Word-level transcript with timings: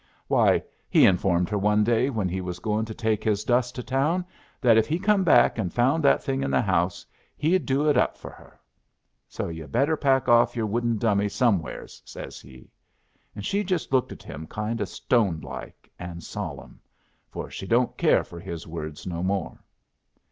"Why, 0.25 0.63
he 0.89 1.05
informed 1.05 1.47
her 1.49 1.59
one 1.59 1.83
day 1.83 2.09
when 2.09 2.27
he 2.27 2.41
was 2.41 2.57
goin' 2.57 2.85
take 2.85 3.23
his 3.23 3.43
dust 3.43 3.75
to 3.75 3.83
town, 3.83 4.25
that 4.59 4.75
if 4.75 4.87
he 4.87 4.97
come 4.97 5.23
back 5.23 5.59
and 5.59 5.71
found 5.71 6.03
that 6.03 6.23
thing 6.23 6.41
in 6.41 6.49
the 6.49 6.59
house, 6.63 7.05
he'd 7.37 7.67
do 7.67 7.87
it 7.87 7.95
up 7.95 8.17
for 8.17 8.31
her. 8.31 8.59
'So 9.27 9.49
yu' 9.49 9.67
better 9.67 9.95
pack 9.95 10.27
off 10.27 10.55
your 10.55 10.65
wooden 10.65 10.97
dummy 10.97 11.29
somewheres,' 11.29 12.01
says 12.03 12.41
he. 12.41 12.71
And 13.35 13.45
she 13.45 13.63
just 13.63 13.91
looked 13.93 14.11
at 14.11 14.23
him 14.23 14.47
kind 14.47 14.81
o' 14.81 14.85
stone 14.85 15.39
like 15.41 15.87
and 15.99 16.23
solemn. 16.23 16.79
For 17.29 17.51
she 17.51 17.67
don't 17.67 17.95
care 17.95 18.23
for 18.23 18.39
his 18.39 18.65
words 18.65 19.05
no 19.05 19.21
more. 19.21 19.59